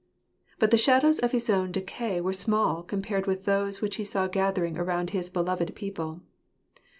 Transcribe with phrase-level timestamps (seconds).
[0.57, 4.25] But the shadows of his own decay were small compared with those which he saw
[4.25, 6.21] gathering around his beloved people.